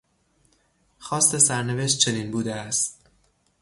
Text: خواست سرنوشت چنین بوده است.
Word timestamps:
خواست 0.99 1.37
سرنوشت 1.37 1.97
چنین 1.99 2.31
بوده 2.31 2.55
است. 2.55 3.05